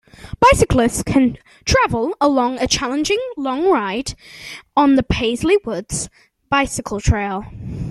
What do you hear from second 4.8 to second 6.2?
the Paisley Woods